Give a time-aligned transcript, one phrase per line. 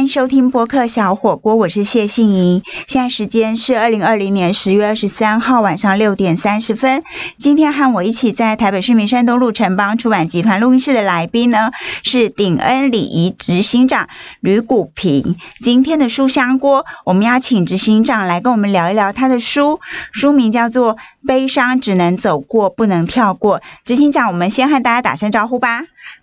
[0.00, 2.62] 欢迎收听播客小火锅，我是谢杏莹。
[2.86, 7.02] 现在时间是二零二零年十月二十三号晚上六点三十分。
[7.36, 14.08] 今天和我一起在台北市民山东路城邦出版集团录音室的来宾呢，是鼎恩礼仪执行长
[14.40, 15.36] 吕谷平。
[15.60, 19.80] 今天的书香锅，我们邀请执行长来跟我们聊一聊他的书，
[20.12, 20.96] 书名叫做
[21.26, 23.58] 《悲伤只能走过，不能跳过》。
[23.84, 25.82] 执行长，我们先和大家打声招呼吧。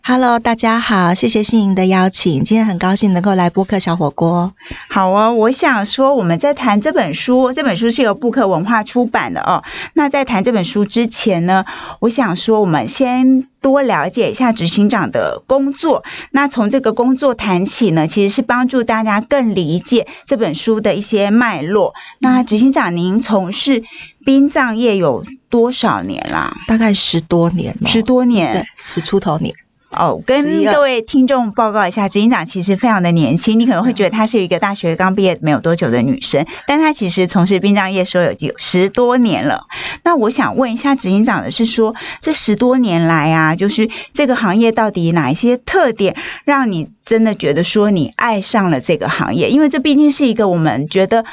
[0.09, 4.53] Hello，大家好，谢谢信莹的邀请，今天很高兴能够来播客小火锅。
[4.89, 9.65] 好哦，我想说我们在谈这本书，这本书是由布克文化出版的哦。
[9.91, 11.65] 那在谈这本书之前呢，
[11.99, 16.05] 我想说我们先多了解一下执行长的工作。
[16.31, 21.93] 那从这个工作谈起呢，其实是帮助大家更理解这本书的一些脉络。
[22.19, 23.83] 那执行长，您从事
[24.23, 26.55] 殡葬业有多少年啦？
[26.65, 29.53] 大概十多年，十多年，对十出头年。
[29.97, 39.65] 哦，跟各位听众报告一下，执行长其实非常的年轻，你可能会觉得她是一个大学刚毕业没有多久的女生，但她其实从事殡葬业说有有十多年了。
[40.03, 49.49] 那我想问一下执行长的是说，这十多年来啊，就是这个行业到底哪一些特点，让你真的觉得说你爱上了这个行业？
[49.49, 51.25] 因为这毕竟是一个我们觉得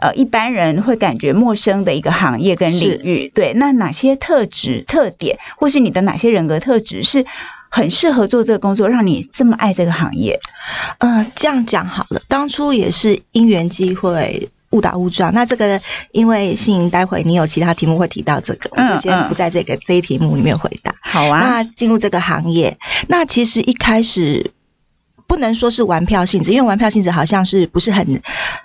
[0.00, 3.32] 呃一般人会感觉陌生的一个行业跟领域。
[3.34, 7.24] 对，那哪些特质、特点，或是你的哪些人格特质是？
[7.74, 10.38] 很适合做这个工作，让你这么爱这个行业。
[10.98, 15.32] 呃，这样讲好了，当初也是因缘机会，误打误撞。
[15.32, 20.94] 那这个因为信，待会你有其他题目会提到这个，我就先不在这个这一题目里面回答。
[21.00, 21.40] 好啊。
[21.40, 22.76] 那进入这个行业，
[23.08, 24.52] 那其实一开始
[25.26, 28.20] 不能说是玩票性质，因为玩票性质好像是不是很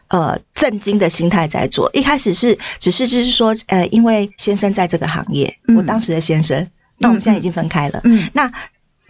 [0.09, 1.89] 呃震惊的心态在做。
[1.94, 8.02] 一开始是只是就是说，呃，因为先生在这个行业，我当时的先生，那我们现在已经分开了。
[8.03, 8.52] 嗯，那。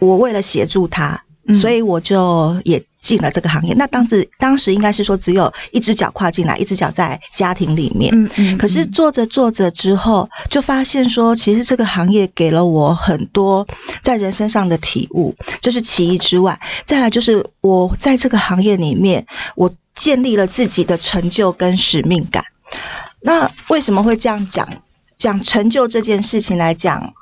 [0.00, 1.24] 我为了协助他，
[1.60, 3.74] 所以我就也进了这个行业。
[3.74, 8.12] 那当时当时应该是说，只有一只脚跨进来，一只脚在家庭里面。
[8.14, 8.58] 嗯嗯。
[8.58, 13.66] 可是做着做着之后，就发现说，其实这个行业给了我很多
[14.02, 19.26] 在人身上的体悟，这是其一之外，再来就是我在这个行业里面，
[19.56, 22.44] 我建立了自己的成就跟使命感。
[23.20, 24.68] 那为什么会这样讲？
[25.16, 27.14] 讲成就这件事情来讲，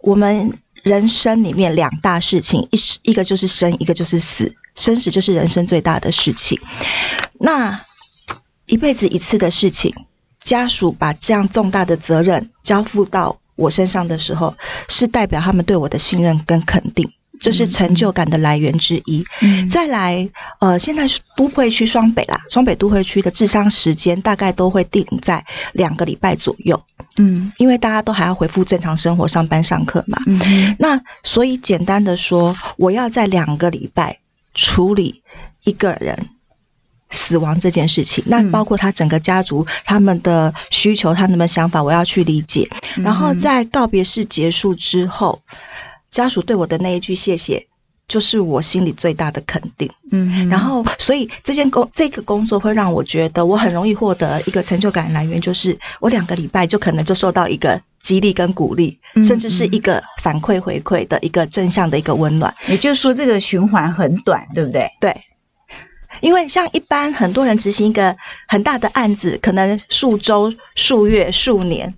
[0.00, 0.58] 我们。
[0.84, 4.54] 人生里面两大事情，一一个就是生，一个就是死。
[4.76, 6.60] 生死就是人生最大的事情。
[7.40, 7.80] 那
[8.66, 9.94] 一辈子一次的事情，
[10.42, 14.56] 家属把这样重大的责任交付到我身上的时候，
[14.88, 17.12] 是代表他们对我的信任跟肯定。
[17.40, 19.24] 这是成就感的来源之一。
[19.68, 20.28] 再来，
[20.60, 26.82] 呃，现在都会区双北啦，双北都会区的智商时间大概都会定在两个礼拜左右。
[27.16, 30.18] 嗯，因为大家都还要恢复正常生活、上班、上课嘛。
[30.26, 34.20] 嗯，那所以简单的说，我要在两个礼拜
[34.54, 35.22] 处理
[35.64, 36.30] 一个人
[37.10, 42.70] 死亡这件事情，那包括他整个家族他们的需求、他们的想法，我要去理解。
[42.96, 45.42] 然后在告别式结束之后。
[46.14, 47.66] 家属对我的那一句谢谢，
[48.06, 49.90] 就是我心里最大的肯定。
[50.12, 62.54] 嗯，然后所以这件工这个工作会让我觉得我很容易获得一个成就感来源，就是我两个礼拜就可能就受到一个激励跟鼓励，甚至是一个反馈回馈的一个正向的一个温暖。
[62.68, 64.92] 也就是说，这个循环很短，对不对？
[65.00, 65.22] 对，
[66.20, 71.94] 因为像一般很多人执行一个很大的案子，可能数周、数月、数年。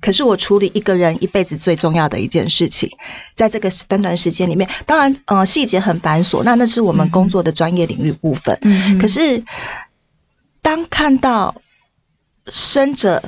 [0.00, 2.90] 可是我处理一个人一辈子最重要的一件事情，
[3.34, 8.58] 在这个短短时间里面，当然，呃，细节很繁琐，那那是我们工作的专业领域部分。
[8.62, 9.44] 嗯，可是
[10.62, 11.54] 当看到
[12.46, 13.22] 生者。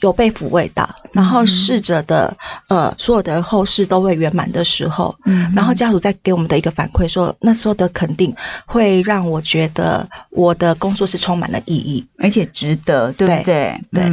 [0.00, 2.36] 有被抚慰到，然后逝者的
[2.68, 8.34] 呃所有的后事都会圆满的时候，嗯，然后家属再给我们的一个反馈说，那时候的肯定
[8.66, 13.80] 会让我觉得我的工作是充满了意义，而且值得，对不对？
[13.92, 14.10] 对。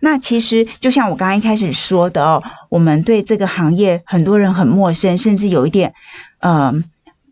[0.00, 5.94] 那其实就像我刚刚一开始说的哦，我们对这个行业很多人很陌生，甚至有一点
[6.40, 6.84] 嗯。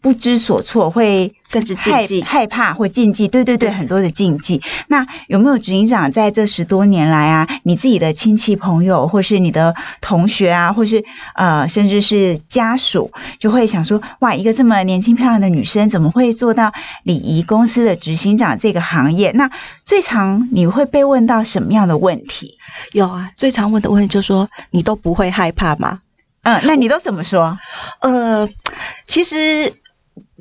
[0.02, 4.62] 不知所措，会甚至禁忌、害怕或禁忌，对对对，很多的禁忌。
[4.88, 11.04] 那有没有执行长在这十多年来啊，你自己的亲戚朋友，或是你的同学啊，或是
[11.34, 16.72] 呃，甚至是家属，就会想说，哇，一个这么年轻漂亮的女生，怎么会做到
[17.02, 19.32] 礼仪公司的执行长这个行业？
[19.32, 19.50] 那
[19.84, 22.56] 最常你会被问到什么样的问题？
[22.92, 26.00] 有啊，最常问的问题就是说，你都不会害怕吗？
[26.42, 27.58] 嗯，那你都怎么说？
[28.00, 28.48] 呃，
[29.06, 29.74] 其实。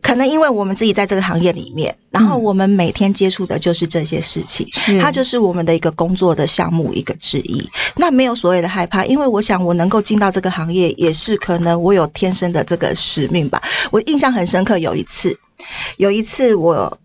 [0.02, 7.70] 可能因为我们自己在这个行业里面，然后我们每天接触的就是这些事情，是它就是我们的一个工作的项目一个之一。
[7.96, 13.62] 那没有所谓的害怕，因为我想我能够进到这个行业，也是可能我有天生的这个使命吧。
[13.92, 15.38] 我印象很深刻，有一次，
[15.98, 17.00] 有一次我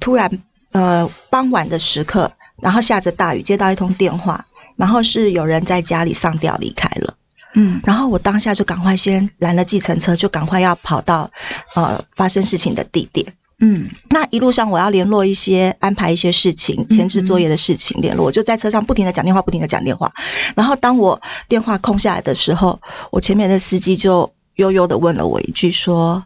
[0.00, 0.42] 突然
[0.72, 4.46] 呃傍晚的时刻，然后下着大雨，接到一通电话，
[4.76, 7.14] 然后是有人在家里上吊离开了。
[7.60, 11.32] 嗯然后我当下就赶快先拦了计程车，就赶快要跑到
[11.74, 13.34] 呃发生事情的地点。
[13.60, 20.12] 嗯那一路上我要联络一些安排一些事情、前置作业的事情联络，我就在车上不停的讲电话，不停的讲电话。
[20.54, 26.24] 然后当我电话空下来的时候，我前面的司机就悠悠的问了我一句说：“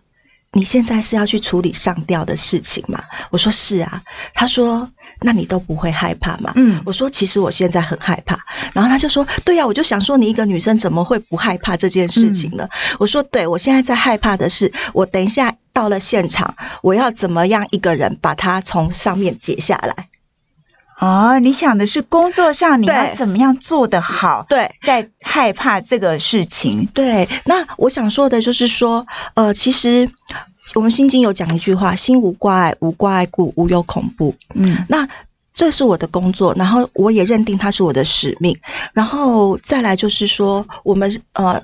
[0.52, 4.02] 你现在是要去处理上吊的事情吗？”我说：“是啊。”
[4.34, 4.90] 他说
[5.24, 8.38] ：“那你都不会害怕吗？”嗯我说其实我现在很害怕，
[8.72, 12.68] 然后他就说，对呀、我就想说你一个女生怎么会不害怕这件事情呢？
[12.98, 20.08] 我说对，我现在在害怕的是，我等一下到了现场，我要怎么样一个人把它从上面解下来？
[21.00, 24.76] 哦，你想的是工作上你要怎么样做得好，对。
[24.82, 26.86] 在害怕这个事情。
[26.94, 30.08] 对，那我想说的就是说，呃，其实
[30.74, 35.08] 我们《心经》有讲一句话：“心无挂碍，无挂碍故，无有恐怖。”嗯那
[35.52, 38.58] 这是我的工作，然后我也认定它是我的使命，
[38.94, 41.62] 然后再来就是说，我们呃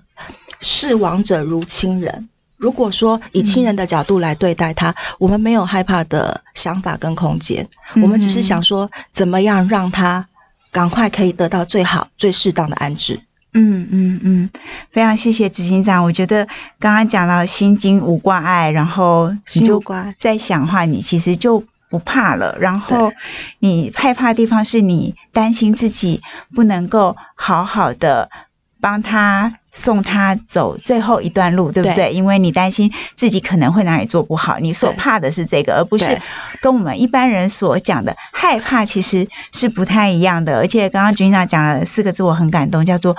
[0.61, 2.29] 视亡者如亲人。
[2.59, 10.27] 如果说以亲人的角度来对待他，我们没有害怕的想法跟空间，我们只是想说怎么样让他
[10.73, 13.21] 赶快可以得到最好、最适当的安置。
[13.53, 14.51] 嗯嗯嗯，
[14.91, 16.05] 非常谢谢执行长。
[16.05, 16.47] 我觉得
[16.79, 22.57] 刚刚讲到心经无挂碍，然后你就心无挂碍在想的话，你其实就不怕了。
[22.61, 23.13] 然后
[23.59, 26.21] 你害怕的地方是你担心自己
[26.55, 28.31] 不能够好好的
[28.81, 31.95] 帮他送他走最后一段路，对不对？
[31.95, 36.21] 对因为你担心自己可能会哪里做不好，你所怕的是这个，而不是
[36.63, 40.57] 跟我们一般人所讲的害怕，其实是不太一样的。
[40.57, 43.17] 而且刚刚君娜讲了四个字，我很感动，叫做。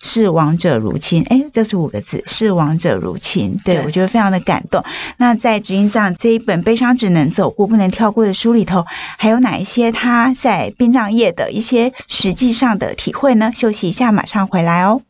[0.00, 4.82] 视亡者如亲，哎，这是五个字，视亡者如亲，对对我觉得非常的感动。
[5.18, 8.86] 那在执行长这一本《悲伤只能走过，不能跳过》的书里头，
[9.18, 13.52] 还有哪一些他在殡葬业的一些实际上的体会呢？
[13.54, 15.02] 休息一下，马上回来哦。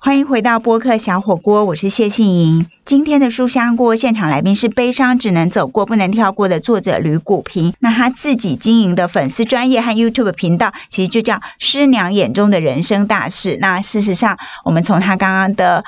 [0.00, 2.66] 欢迎回到播客小火锅，我是谢杏莹。
[2.84, 7.74] 今天的书香锅现场来宾是《悲伤只能走过，不能跳过》的作者吕谷平。
[7.80, 13.58] 那他自己经营的粉丝专业和 YouTube 频道，其实就叫“师娘眼中的人生大事”。
[13.60, 15.84] 那事实上，我们从他刚刚的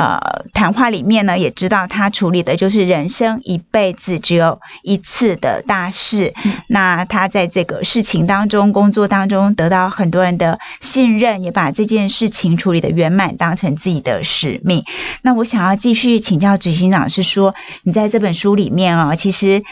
[0.00, 6.32] 呃谈话里面呢，也知道他处理的就是人生一辈子只有一次的大事。
[6.66, 14.84] 那他在这个事情当中、工作当中得到很多人的信任，也把这件事情处理的圆满，当成自己的使命。
[15.20, 19.62] 那我想要继续请教执行长，是说你在这本书里面哦，其实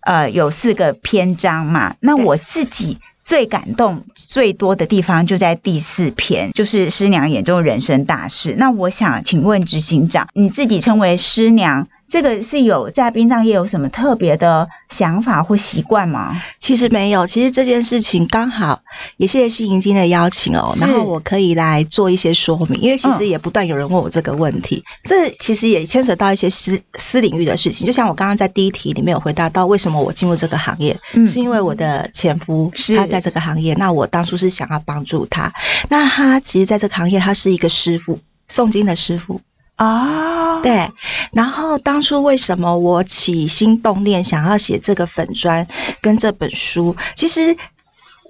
[0.00, 2.98] 呃有四个篇章嘛，那我自己。
[3.26, 8.54] 最感动最多的地方就在第四篇，就是师娘眼中人生大事。
[8.56, 16.40] 那我想请问执行长，你自己称为师娘，这个是有在殡葬业有什么特别的想法或习惯吗？
[16.60, 18.82] 其实没有，其实这件事情刚好
[19.16, 23.12] 也谢谢新迎金的邀请哦，然后我可以来做一些说明，因为其嗯。
[23.12, 31.26] 实也不断有人问我这个问题，这其实也牵扯到一些私私领域的事情，就像我刚刚在第一题里面有回答到，为什么我进入这个行业，嗯。
[31.26, 32.96] 是因为我的前夫是。
[32.96, 35.52] 他在这个行业，那我当初是想要帮助他，
[35.88, 38.20] 那他其实在这个行业他是一个师傅，
[38.50, 39.40] 诵经的师傅，
[39.78, 40.90] 哦，，对，
[41.32, 45.66] 然后当初为什么我起心动念想要写这个粉砖
[46.00, 46.96] 跟这本书？
[47.14, 47.56] 其实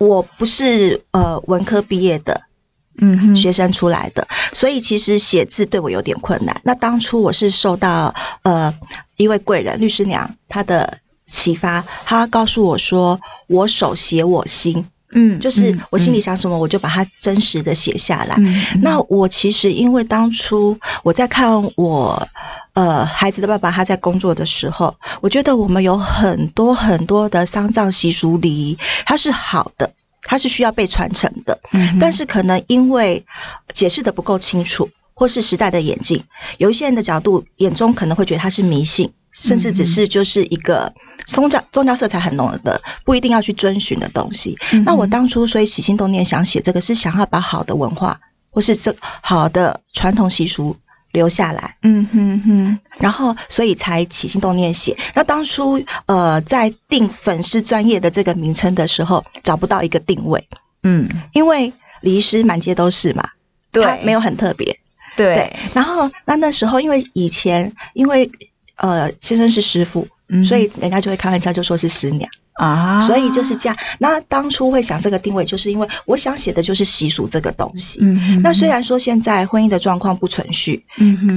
[0.01, 2.43] 我不是呃文科毕业的
[2.99, 6.61] 嗯哼，学生出来的，所以其实写字对我有点困难。
[6.65, 8.75] 那当初我是受到呃
[9.17, 18.37] 一位贵人律师娘她的启发，她告诉我说：“我手写我心，嗯，就是我心里嗯，想什么，我就把它真实的写下来。”
[18.83, 22.29] 那我其实因为当初我在看我
[22.75, 33.25] 呃孩子的爸爸他在工作的时候，我觉得我们有很多很多的丧葬习俗礼仪，它是好的，它是需要被传承的，嗯但是可能因为
[33.73, 36.25] 解释的不够清楚，或是时代的眼镜，
[36.59, 40.95] 有一些人的角度眼中可能会觉得它是迷信，甚至只是就是一个
[41.27, 44.57] 宗教宗教色彩很浓的，不一定要去遵循的东西。
[44.73, 50.77] 嗯那我当初所以起心动念想写这个，是想要把好的文化或是这好的传统习俗
[51.13, 54.97] 留下来，嗯哼哼，然后所以才起心动念写。
[55.15, 60.49] 那当初呃在定粉丝专业的这个名称的时候，找不到一个定位，
[60.83, 63.31] 嗯，因为礼仪师满街都是嘛，
[63.71, 63.85] 对。
[63.85, 64.79] 它，没有很特别。
[65.17, 68.31] 对，然后那那时候因为以前因为
[68.77, 73.77] 呃先生是师傅，嗯所以人家就会开玩笑就说是师娘，啊，所以就是这样。
[73.99, 77.99] 那当初会想这个定位，就是因为我想写的就是习俗这个东西。
[78.03, 80.85] 嗯，那虽然说现在婚姻的状况不存续，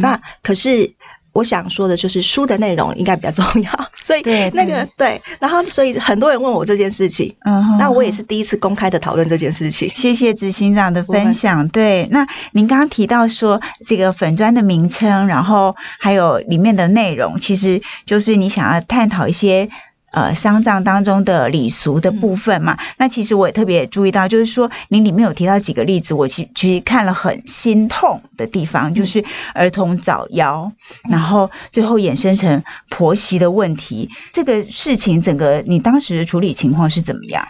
[0.02, 0.94] 那可是
[1.40, 3.72] 我想说的就是书的内容应该比较重要，
[4.04, 4.22] 所以
[4.54, 9.90] 那个对，然后所以很多人问我这件事情，嗯哼，那我也是第一次公开的讨论这件事情。
[9.96, 11.70] 谢谢执行长的分享。
[11.70, 19.70] 对，那您刚刚提到说这个粉砖的名称，然后还有里面的内容，其实就是你想要探讨一些。
[20.12, 29.24] 呃，丧葬当中的礼俗的部分嘛，那其实我也特别注意到，就是说您里面有提到几个例子，我其其实看了很心痛的地方，就是
[29.54, 30.72] 儿童早夭，
[31.10, 37.48] 然后最后衍生成婆媳的问题，这个事情整个你当时的处理情况是怎么样？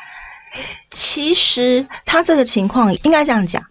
[0.91, 3.63] 其实他这个情况应该这样讲，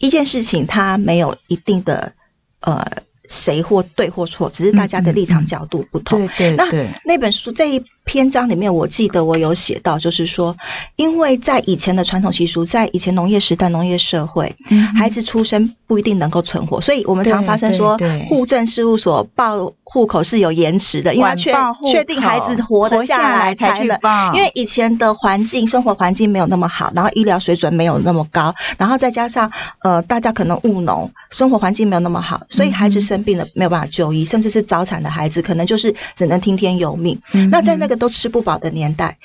[0.00, 2.12] 一件事情它没有一定的
[2.60, 2.84] 呃
[3.28, 6.22] 谁或对或错，只是大家的立场角度不同。
[6.22, 6.70] 那对对。
[6.70, 10.56] 对，那本书这一篇章里面，我记得我有写到，就是说，
[10.96, 21.54] 因为在以前的传统习俗，在以前农业时代、农业社会，嗯孩子出生不一定能够存活，所以我们常发生说户政事务所报户口是有延迟的，因为他确
[21.90, 23.98] 确定孩子活得下来才去能。
[24.00, 37.20] 报，因为以前的环境、生活环境没有那么好，然后医疗水准没有那么高，然后再加上呃，大家可能务农，生活环境没有那么好，所以孩子生病了没有办法就医，甚至是早产的孩子，可能就是只能听天由命。
[37.34, 39.18] 嗯那在那个都吃不饱的年代，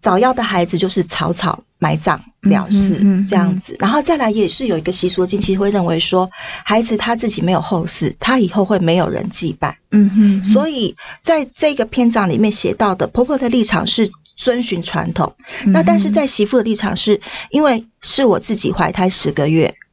[0.00, 6.30] 早夭的孩子就是草草埋葬了事嗯嗯嗯这样子，然后再来也是有一个习俗的经期会认为说，
[6.64, 14.10] 孩子他自己没有后事，他以后会没有人祭拜，嗯哼，所以在这个篇章里面写到的婆婆的立场是。
[14.38, 19.85] 遵循传统，嗯那但是在媳妇的立场是，因为是我自己怀胎十个月，嗯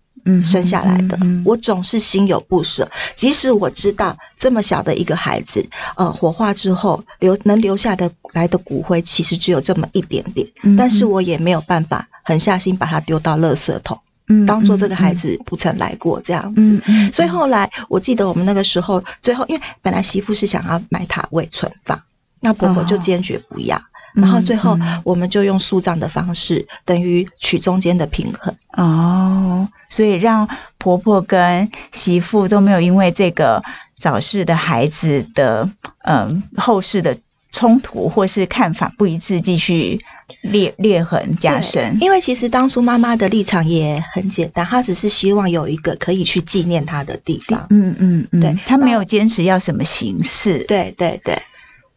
[0.44, 2.90] 生下来的，嗯我总是心有不舍。
[3.16, 16.62] 即使我知道这么小的一个孩子，呃，火化之后留能留下的来的骨灰，其实只有这么一点点，嗯但是我也没有办法狠下心把它丢到垃圾桶，嗯当做这个孩，子不曾来过这样子。
[16.62, 22.02] 嗯嗯，所以后来我记得我们那个时候，最后因为本来媳妇是想要买塔位存放，
[22.40, 23.82] 那婆婆就哦坚决不要。
[24.14, 28.56] 然后最后我们就用树葬的方式，等于取中间的平衡。
[28.72, 33.64] 哦，所以让婆婆跟媳妇都没有因为这个
[33.98, 35.70] 早逝的孩子的
[36.04, 37.18] 嗯后世的
[37.52, 40.02] 冲突或是看法不一致，继续
[40.42, 42.00] 裂裂痕加深。
[42.02, 47.68] 因为其实当初妈妈的立场也很简单，她只是希望有一个可以去纪念她的地方。
[47.70, 51.44] 嗯嗯嗯，对她没有坚持要什么形式，对对对，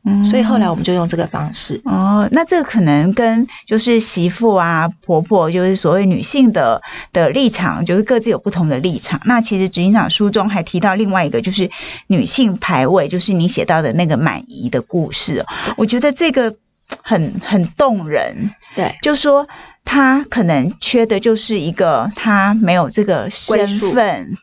[0.09, 1.81] 嗯所以后来我们就用这个方式。
[1.85, 6.81] 哦，那这个可能跟就是媳妇啊、婆婆，就是所谓女性的
[7.13, 9.21] 的立场，就是各自有不同的立场。
[9.25, 11.71] 那其实执行长书中还提到另外一个，就是
[12.07, 15.47] 女性排位，就是你写到的那个满姨的故事哦。
[15.77, 16.55] 我觉得这个
[17.03, 19.49] 很很动人，对就说
[19.85, 24.37] 她可能缺的就是一个她没有这个身份，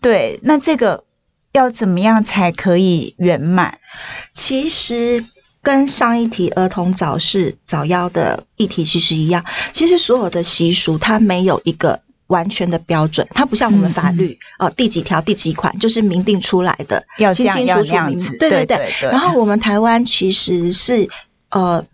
[0.00, 1.04] 对，那这个
[1.54, 3.78] 要怎么样才可以圆满？
[4.32, 5.24] 其实
[5.62, 12.02] 跟上一题儿童早逝早夭的议题其实一样，其实所有的习俗它没有一个。
[12.26, 21.10] 完全的标准，它不像我们法律，呃，第几条、第几款就是明定出来的，要这样要清楚楚对对对然后我们台湾其实是
[21.50, 21.84] 呃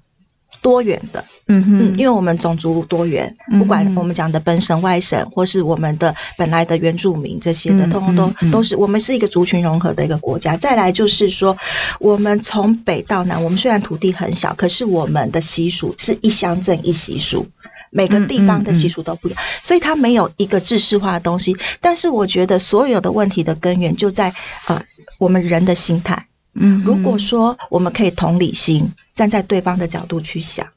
[0.62, 10.56] 多元的，嗯哼嗯，因为我们种族多元，嗯不管我们讲的本省、外省，或是我们的本来的原住民这些的，嗯通通都都是我们是一个族群融合的一个国家。
[10.56, 11.56] 再来就是说，
[11.98, 17.46] 我们从北到南，我们虽然土地很小，可是我们的习俗是一乡镇一习俗。
[17.92, 21.56] 每个地方的习俗都不一样，所以它没有一个制式化的东西。
[21.80, 24.32] 但是我觉得所有的问题的根源就在
[24.68, 24.84] 呃
[25.18, 26.26] 我们人的心态。
[26.54, 30.68] 嗯，如果说我们可以同理心，站在对方的角度去想，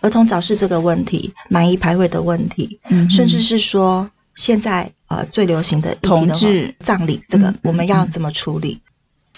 [0.00, 8.80] 儿童早逝这个问题、满意排位的问题，嗯甚至是说现在呃最流行的同志葬礼这个嗯，我们要怎么处理？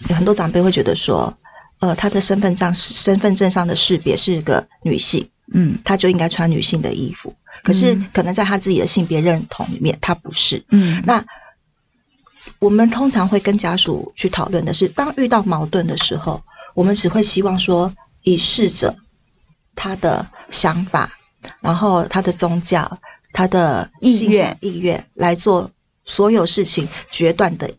[0.08, 1.36] 有很多长辈会觉得说，
[1.80, 7.34] 呃，他的身份证身份证上的识别是个女性，嗯他就应该穿女性的衣服。
[7.64, 10.62] 可是嗯可能在他自己的性别认同里面，他不是。
[10.68, 11.24] 嗯，那
[12.60, 17.92] 我们通常会跟家属去讨论的是，当遇到矛盾的时候，我们只会希望说，
[18.22, 18.96] 以逝者
[19.74, 21.12] 他的想法，
[21.60, 22.98] 然后他的宗教、
[23.32, 25.70] 他的意愿意愿来做
[26.04, 27.72] 所有事情决断的，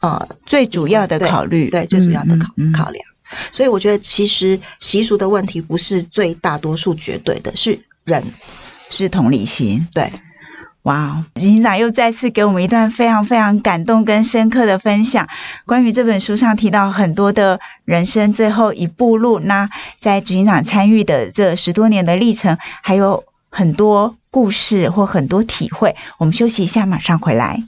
[0.00, 3.04] 呃，最主要的考虑，对，最主要的考、嗯嗯嗯考量。
[3.52, 8.24] 所以我觉得，其实习俗的问题不是最大多数绝对的，是人
[8.90, 9.88] 是同理心。
[9.94, 10.12] 对。
[10.82, 15.28] 哇哦，执行长又再次给我们一段非常非常感动跟深刻的分享，
[15.64, 19.38] 关于这本书上提到很多的人生最后一步路。
[19.38, 19.70] 那
[20.00, 25.94] 在执行长参与的这十多年的历程，还有很多故事或很多体会。
[26.18, 27.62] 我们休息一下，马上回来。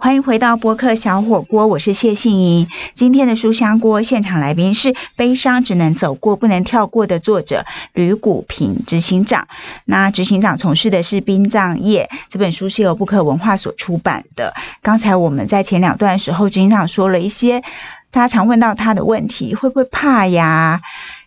[0.00, 2.68] 欢迎回到播客小火锅，我是谢杏怡。
[2.94, 9.48] 今天的书香锅现场来宾是《悲伤只能走过，不能跳过》的作者吕谷平执行长。
[9.84, 14.54] 那执行长从事的是殡葬业，这本书是由布克文化所出版的。
[14.82, 17.62] 刚才我们在前两段时候，执行长说了一些
[18.12, 20.80] 大家常问到他的问题，会不会怕呀？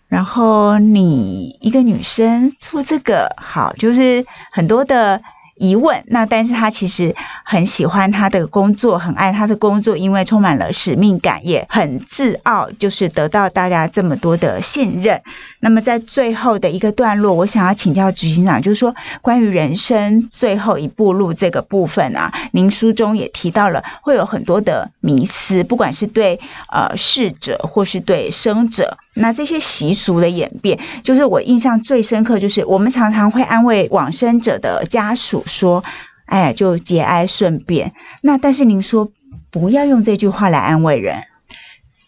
[0.08, 5.22] 然后你一个女生做这个，好，就是很多的。
[5.62, 7.16] 疑问，那但是他其实
[7.46, 15.22] 很喜欢他的工作，很爱他的工作，因为充满了使命感，也很自傲，就是得到大家这么多的信任。
[15.60, 26.40] 那么在最后的一个段落，我想要请教执行长，就是说关于人生最后一步路这个部分啊，您书中也提到了会有很多的迷思，不管是对
[26.72, 35.84] 呃逝者或是对生者，那这些习俗的演变，就是我印象最深刻，就是我们常常会安慰往生者的家属说，
[36.26, 37.94] 哎，就节哀顺变。
[38.22, 39.12] 那但是您说
[39.52, 41.24] 不要用这句话来安慰人，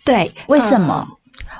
[0.04, 1.10] 对，为什么？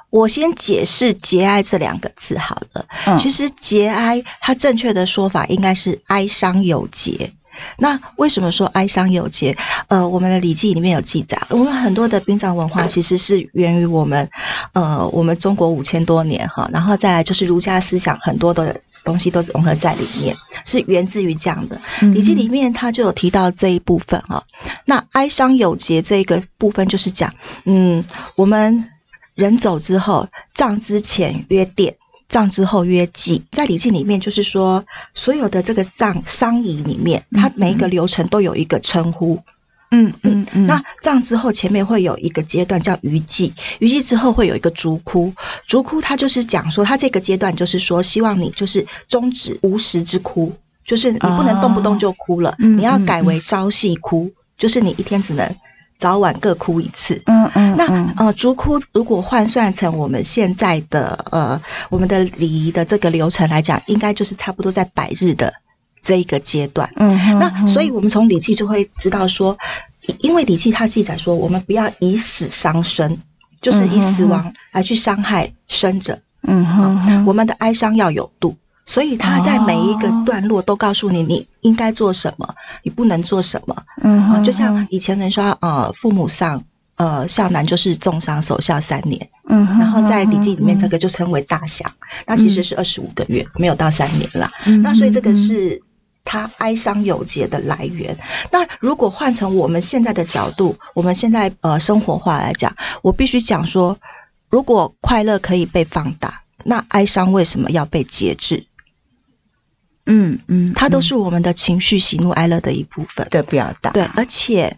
[0.10, 2.86] 我先解释“节哀”这两个字好了。
[3.08, 7.32] 嗯，其实“节哀”它正确的说法应该是“哀伤有节”。
[7.78, 9.58] 那为什么说哀伤有节？
[9.88, 14.30] 呃，我们的《礼记》里面有记载，我们很多的殡葬文化其实是源于我们，
[14.74, 21.81] 呃，我们中国五千多年哈，然后再来就是儒家思想很多的东西都融合在里面，是源自于这样的。
[22.12, 24.45] 《礼记》里面它就有提到这一部分哈。
[24.86, 27.33] 那哀伤有节这一个部分就是讲，
[27.65, 28.03] 嗯，
[28.36, 28.89] 我们。
[29.36, 31.95] 人走之后，葬之前约奠，
[32.29, 33.43] 葬之后约祭。
[33.51, 39.41] 在礼记里面，就是说，所有的这个葬丧仪里面，它每一个流程都有一个称呼。
[39.93, 40.67] 嗯嗯嗯。
[40.67, 45.33] 那葬之后，前面会有一个阶段叫余祭，余祭之后会有一个烛哭。
[45.67, 55.55] 烛哭它就是讲说，它这个阶段就是说，希望你就是终止无时之哭，就是你不能动不动就哭了，你要改为朝夕哭，就是你一天只能。
[56.00, 57.21] 早晚各哭一次。
[57.27, 65.53] 嗯嗯，那呃，烛哭如果换算成我们现在的呃我们的礼仪的这个流程来讲，应该就是差不多在百日的
[66.04, 66.92] 这一个阶段。
[66.98, 69.58] 嗯哼，那所以我们从礼记就会知道说，
[70.20, 73.18] 因为礼记它记载说，我们不要以死伤生，
[73.62, 76.20] 就是以死亡来去伤害生者。
[76.44, 78.58] 嗯哼，我们的哀伤要有度。
[78.86, 83.84] 所以他在每一个段落都告诉你你应该做什么，你不能做什么。
[84.02, 86.66] 嗯，就像以前人说，呃，父母丧，
[86.98, 89.30] 呃，孝男就是重伤，守孝三年。
[89.48, 91.94] 嗯，然后在礼记里面，这个就称为大祥，
[92.28, 94.52] 那其实是二十五个月，没有到三年了。
[94.82, 95.82] 那所以这个是
[96.23, 98.17] 他哀伤有节的来源。
[98.51, 103.99] 那如果换成我们现在的角度，我们现在呃生活化来讲，我必须讲说，
[104.49, 108.67] 如果快乐可以被放大，那哀伤为什么要被节制？
[110.05, 113.91] 嗯嗯，它都是我们的情绪喜怒哀乐的一部分的表达。
[113.91, 114.77] 对，而且，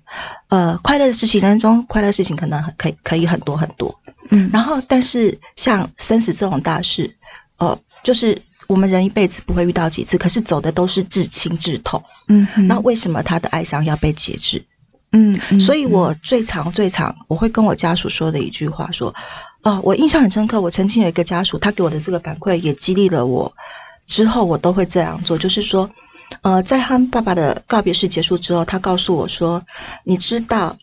[0.50, 4.00] 呃，快乐的事情当中，快乐事情可能可以可以很多很多。
[4.30, 7.18] 嗯，然后，但是像生死这种大事，
[7.58, 12.04] 呃，就是我们人一辈子不会遇到几次，可是走的都是至亲至痛。
[12.28, 14.66] 嗯，那为什么他的哀伤要被节制？
[15.12, 19.16] 嗯，所以我最常最常我会跟我家属说的一句话说，
[19.62, 23.54] 哦，我印象很深刻，我曾经有一个家属，他给我的这个反馈也激励了我。
[24.06, 25.90] 之后我都会这样做，就是说，
[26.42, 29.64] 呃，在他爸爸的告别式结束之后，他告诉我说
[30.04, 30.78] ：“你知道，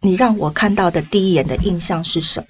[0.00, 2.46] 你让我看到的第一眼的印象是什么？”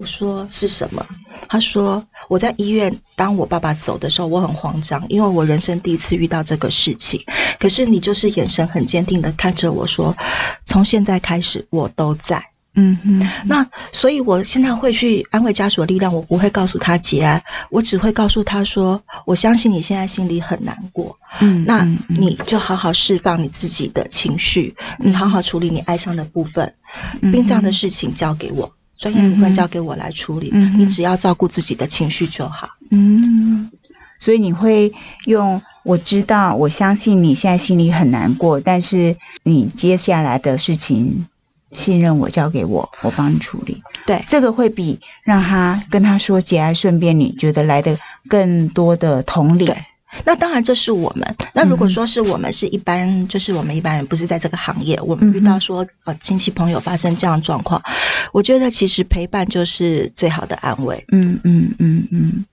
[0.00, 1.04] 我说：“是什么？”
[1.46, 7.26] 他说：“我在医院，当我爸爸走的时候，我很慌张，因为我人生第一次遇到这个事情。
[7.58, 10.16] 可是你就是眼神很坚定的看着我说，
[10.64, 26.74] 从现在开始，我都在。”嗯嗯，那所以我现在会去安慰家属的力量，我不会告诉他节哀，我只会告诉他说，我相信你现在心里很难过，嗯，那你就好好释放你自己的情绪，你好好处理你哀伤的部分，
[27.32, 32.68] 殡葬的事情交给我，专业部分交给我来处理，你只要照顾自己的情绪就好。
[32.90, 33.70] 嗯，
[34.20, 34.92] 所以你会
[35.24, 41.26] 用我知道，我相信你现在心里很难过，但是你接下来的事情。
[41.72, 43.80] 信任我，交给我，我帮你处理。
[44.04, 47.96] 对，这个会比让他跟他说节哀顺变，你觉得来的
[48.28, 49.72] 更多的同理，
[50.24, 51.36] 那当然这是我们。
[51.52, 57.82] 那如果说是我们是一般，就是我们一般人不是在这个行业，我们遇到说呃亲戚朋友发生这样状况，
[58.32, 61.04] 我觉得其实陪伴就是最好的安慰。
[61.12, 62.44] 嗯嗯嗯嗯，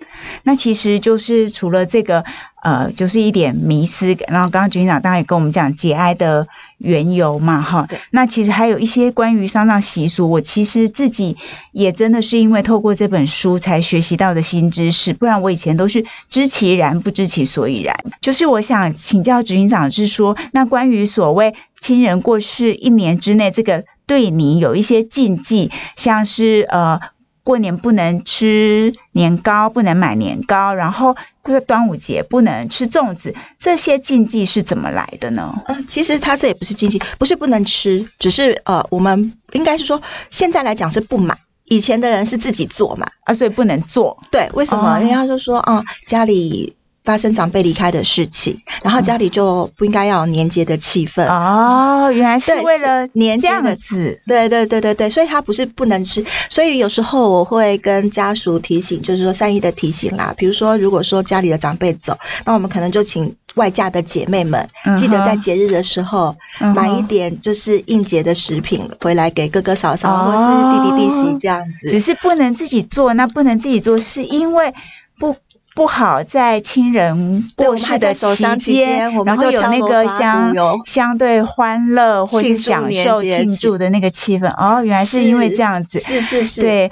[0.44, 2.24] 那其实就是除了这个。
[2.60, 7.88] 呃，就是一点迷思，然后刚刚局长当然也跟我们讲节哀的缘由嘛，哈。
[8.12, 11.38] 那其实还有一些关于丧葬习俗，我其实自己
[11.72, 17.98] 也真的是因为透过这本书才学习到的新知识，不然我以前都是知其然不知其所以然。
[18.22, 27.00] 就是我想请教执行长，是说那关于所谓亲人过世一年之内，这个对你有一些禁忌，像是呃。
[27.48, 35.64] 过年不能吃年糕，不能买年糕，然后过端午节不能吃粽子，这些禁忌是怎么来的呢？
[35.66, 44.20] 嗯，其实它这也不是禁忌，不是不能吃，只是呃，我们应该是说现在来讲是不买，以前的人是自己做嘛，啊，所以不能做。
[44.30, 45.00] 对，为什么？
[45.00, 46.76] 人家就说啊，家里。
[47.08, 52.12] 发生长辈离开的事情，然后家里就不应该要有年节的气氛哦。
[52.12, 56.26] 原来是为了年这样子，对对对对对，所以他不是不能吃。
[56.50, 60.34] 所以有时候我会跟家属提醒，就是说善意的提醒啦。
[60.38, 64.68] 比如说，如果说家里的长辈走，那我们可能就请外嫁的姐妹们，
[64.98, 66.36] 记得在节日的时候
[66.76, 70.44] 买一点就是应节的食品回来给哥哥嫂嫂或是
[70.78, 71.90] 弟弟弟媳这样子。
[71.90, 74.74] 只是不能自己做，那不能自己做是因为
[75.22, 75.38] 不。
[75.78, 80.52] 不好在亲人过世的期间，然后有那个相
[80.86, 84.52] 相对欢乐或是享受庆祝的那个气氛。
[84.58, 86.00] 哦，原来是因为这样子。
[86.00, 86.62] 是是是。
[86.62, 86.90] 对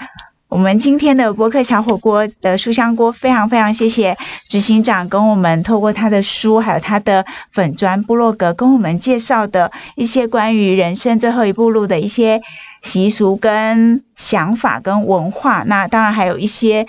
[0.50, 12.40] 我们今天的博客小火锅的书香锅，非常非常谢谢执行长跟我们透过他的书，还有他的粉砖部落格，跟我们介绍的一些关于人生最后一步路的一些
[12.84, 15.64] 习俗跟想法跟文化。
[15.64, 16.86] 那当然还有一些。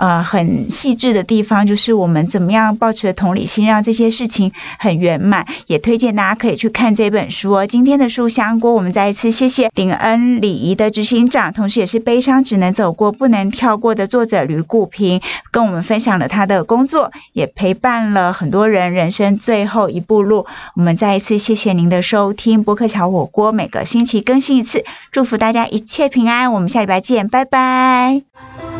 [0.00, 5.46] 呃，很细致的地方就是我们怎么样保持同理心，让这些事情很圆满。
[5.66, 7.66] 也推荐大家可以去看这本书哦。
[7.66, 20.46] 今天的书香锅，我们再一次谢谢鼎恩礼仪的执行长，同时也是悲伤只能走过不能跳过的作者吕谷平，跟我们分享了他的工作，也陪伴了很多人人生最后一步路。
[20.76, 24.82] 我们再一次谢谢您的收听，播客桥火锅每个星期更新一次，
[25.12, 26.54] 祝福大家一切平安。
[26.54, 28.79] 我们下礼拜见，拜拜。